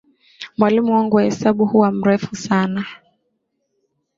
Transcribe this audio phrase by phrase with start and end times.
[0.57, 2.85] Mwalimu wangu wa hesabu huwa mrefu sana.